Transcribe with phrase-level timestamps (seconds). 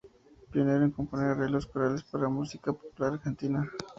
[0.51, 3.71] Pionero en componer arreglos corales para música popular en Argentina.